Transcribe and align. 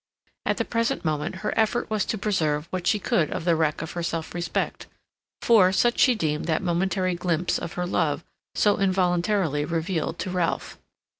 At 0.47 0.57
the 0.57 0.65
present 0.65 1.05
moment 1.05 1.35
her 1.45 1.53
effort 1.55 1.91
was 1.91 2.05
to 2.05 2.17
preserve 2.17 2.65
what 2.71 2.87
she 2.87 2.97
could 2.97 3.29
of 3.29 3.45
the 3.45 3.55
wreck 3.55 3.83
of 3.83 3.91
her 3.91 4.01
self 4.01 4.33
respect, 4.33 4.87
for 5.43 5.71
such 5.71 5.99
she 5.99 6.15
deemed 6.15 6.45
that 6.45 6.63
momentary 6.63 7.13
glimpse 7.13 7.59
of 7.59 7.73
her 7.73 7.85
love 7.85 8.23
so 8.55 8.77
involuntarily 8.79 9.63
revealed 9.63 10.17
to 10.17 10.31
Ralph. 10.31 10.79